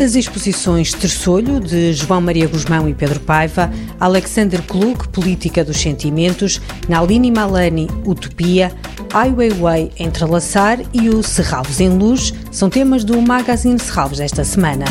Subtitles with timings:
[0.00, 6.58] As exposições Terçolho, de João Maria Guzmão e Pedro Paiva, Alexander Klug, Política dos Sentimentos,
[6.88, 8.72] Nalini Malani, Utopia,
[9.12, 14.86] Ai Weiwei, Entrelaçar e o Serralves em Luz são temas do Magazine Serralves desta semana.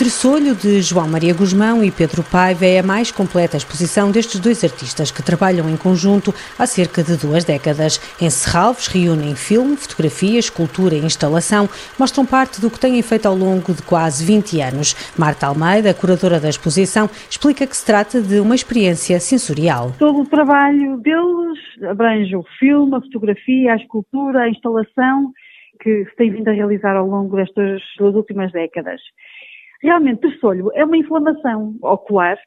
[0.00, 4.64] Tressolho de João Maria Guzmão e Pedro Paiva é a mais completa exposição destes dois
[4.64, 8.00] artistas que trabalham em conjunto há cerca de duas décadas.
[8.18, 11.68] Em Serralves reúnem filme, fotografia, escultura e instalação,
[11.98, 14.96] mostram parte do que têm feito ao longo de quase 20 anos.
[15.18, 19.92] Marta Almeida, curadora da exposição, explica que se trata de uma experiência sensorial.
[19.98, 25.30] Todo o trabalho deles abrange o filme, a fotografia, a escultura, a instalação
[25.82, 29.00] que se tem vindo a realizar ao longo destas duas últimas décadas.
[29.82, 32.38] Realmente, terçolho é uma inflamação ocular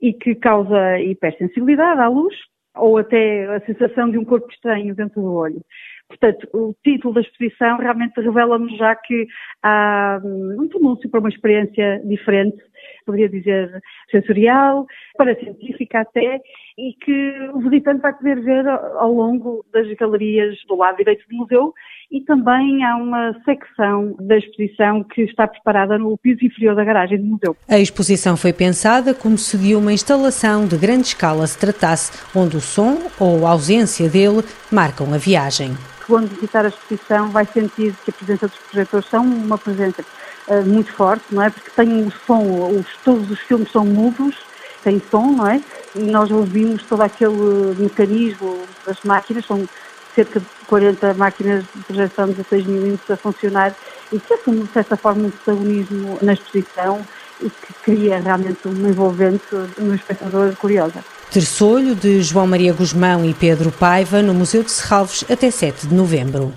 [0.00, 2.34] e que causa hipersensibilidade à luz
[2.74, 5.60] ou até a sensação de um corpo estranho dentro do olho.
[6.08, 9.26] Portanto, o título da exposição realmente revela-nos já que
[9.62, 12.62] há hum, um pronúncio para uma experiência diferente,
[13.06, 13.80] poderia dizer
[14.10, 14.86] sensorial,
[15.16, 16.40] para científica até,
[16.76, 21.36] e que o visitante vai poder ver ao longo das galerias do lado direito do
[21.36, 21.72] museu
[22.12, 27.18] e também há uma secção da exposição que está preparada no piso inferior da garagem
[27.18, 27.56] do museu.
[27.66, 32.56] A exposição foi pensada como se de uma instalação de grande escala se tratasse, onde
[32.56, 35.74] o som ou a ausência dele marcam a viagem.
[36.06, 40.04] Quando visitar a exposição vai sentir que a presença dos projetores são uma presença
[40.48, 41.48] uh, muito forte, não é?
[41.48, 42.42] Porque tem o som,
[42.78, 44.36] os, todos os filmes são mudos,
[44.84, 45.62] tem som, não é?
[45.94, 49.66] E nós ouvimos todo aquele mecanismo das máquinas, são
[50.14, 53.74] cerca de 40 máquinas de projeção de 16 milímetros a funcionar
[54.12, 57.04] e que assume, de certa forma, um protagonismo na exposição
[57.40, 59.44] e que cria realmente uma envolvente
[59.78, 61.04] no espectador curiosa.
[61.30, 65.94] Terçolho de João Maria Guzmão e Pedro Paiva no Museu de Serralves até 7 de
[65.94, 66.52] novembro.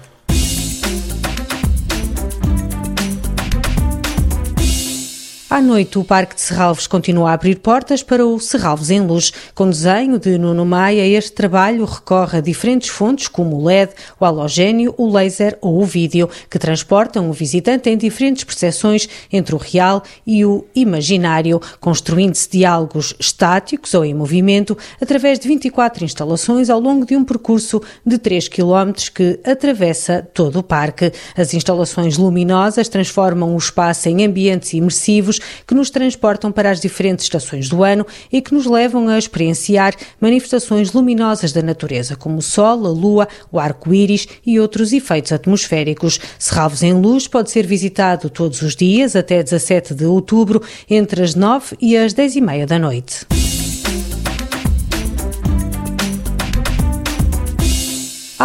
[5.55, 9.31] À noite, o Parque de Serralves continua a abrir portas para o Serralves em Luz.
[9.53, 14.25] Com desenho de Nuno Maia, este trabalho recorre a diferentes fontes, como o LED, o
[14.25, 19.57] halogénio, o laser ou o vídeo, que transportam o visitante em diferentes percepções entre o
[19.57, 26.81] real e o imaginário, construindo-se diálogos estáticos ou em movimento através de 24 instalações ao
[26.81, 31.13] longo de um percurso de 3 km que atravessa todo o parque.
[31.33, 37.25] As instalações luminosas transformam o espaço em ambientes imersivos que nos transportam para as diferentes
[37.25, 42.41] estações do ano e que nos levam a experienciar manifestações luminosas da natureza, como o
[42.41, 46.19] Sol, a Lua, o arco-íris e outros efeitos atmosféricos.
[46.39, 51.35] Serralves em Luz pode ser visitado todos os dias até 17 de outubro, entre as
[51.35, 53.25] 9 e as 10 e meia da noite.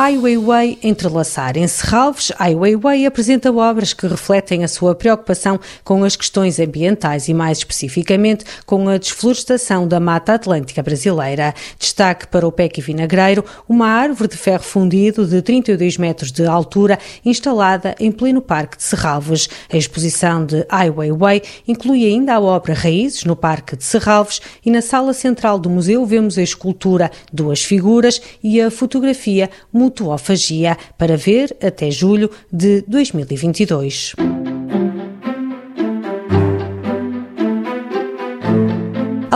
[0.02, 1.58] Ai Weiwei Entrelaçar.
[1.58, 7.28] Em Serralves, Ai Weiwei apresenta obras que refletem a sua preocupação com as questões ambientais
[7.28, 11.52] e, mais especificamente, com a desflorestação da Mata Atlântica brasileira.
[11.78, 16.98] Destaque para o Peque Vinagreiro, uma árvore de ferro fundido de 32 metros de altura,
[17.22, 19.50] instalada em pleno Parque de Serralves.
[19.70, 24.70] A exposição de Ai Weiwei inclui ainda a obra Raízes, no Parque de Serralves, e
[24.70, 29.50] na sala central do museu vemos a escultura Duas Figuras e a fotografia
[29.90, 34.14] mutuofagia para ver até julho de 2022.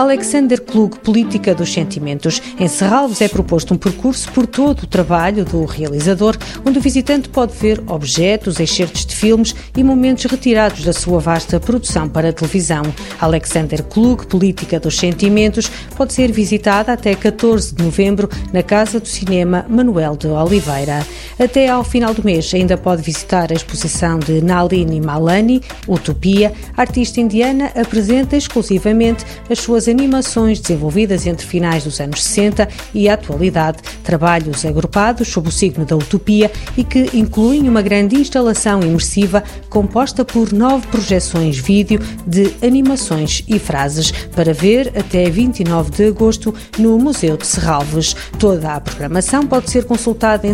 [0.05, 2.39] Alexander Klug, Política dos Sentimentos.
[2.59, 7.27] Em Serralves é proposto um percurso por todo o trabalho do realizador, onde o visitante
[7.27, 12.83] pode ver objetos, excertos de filmes e momentos retirados da sua vasta produção para televisão.
[13.19, 19.07] Alexander Klug, Política dos Sentimentos, pode ser visitada até 14 de novembro na Casa do
[19.07, 21.03] Cinema Manuel de Oliveira.
[21.39, 26.51] Até ao final do mês ainda pode visitar a exposição de Nalini Malani, Utopia.
[26.75, 32.67] A artista indiana apresenta exclusivamente as suas as animações desenvolvidas entre finais dos anos 60
[32.93, 38.15] e a atualidade, trabalhos agrupados sob o signo da utopia e que incluem uma grande
[38.15, 45.91] instalação imersiva composta por nove projeções vídeo de animações e frases para ver até 29
[45.91, 48.15] de agosto no Museu de Serralves.
[48.39, 50.53] Toda a programação pode ser consultada em